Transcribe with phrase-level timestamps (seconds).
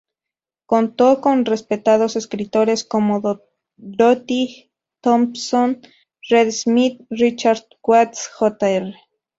[0.65, 3.21] Contó con respetados escritores como
[3.77, 5.79] Dorothy Thompson,
[6.27, 8.95] Red Smith, Richard Watts, Jr.